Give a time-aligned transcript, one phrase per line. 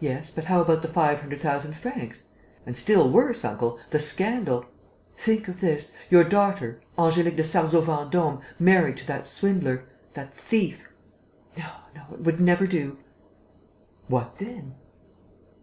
[0.00, 2.24] "Yes, but how about the five hundred thousand francs?...
[2.66, 4.66] And, still worse, uncle, the scandal?...
[5.16, 10.90] Think of this: your daughter, Angélique de Sarzeau Vendôme, married to that swindler, that thief....
[11.56, 12.98] No, no, it would never do...."
[14.08, 14.74] "What then?"